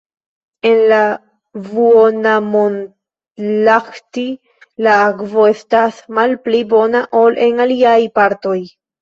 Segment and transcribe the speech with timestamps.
[0.67, 1.01] En la
[1.67, 4.25] Vuonamonlahti
[4.87, 8.59] la akvo estas malpli bona ol en aliaj partoj.